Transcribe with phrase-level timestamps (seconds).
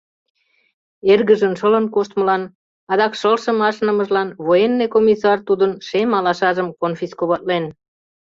[1.11, 2.43] Эргыжын шылын коштмылан,
[2.91, 7.65] адак шылшым ашнымыжлан военный комиссар тудын шем алашажым конфисковатлен.